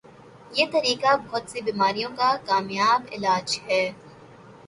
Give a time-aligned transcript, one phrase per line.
[0.53, 3.83] یہ طریقہ بہت سی بیماریوں کا کامیابعلاج ہے